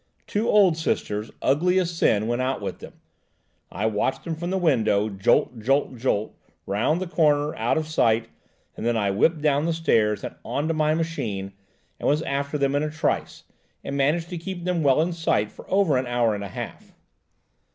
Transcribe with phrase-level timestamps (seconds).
[0.25, 2.93] Two old Sisters, ugly as sin, went out with them.
[3.71, 6.35] I watched them from the window, jolt, jolt, jolt,
[6.65, 8.27] round the corner, out of sight,
[8.75, 11.53] and then I whipped down the stairs, and on to my machine,
[11.99, 13.43] and was after them in a trice
[13.83, 16.95] and managed to keep them well in sight for over an hour and a half."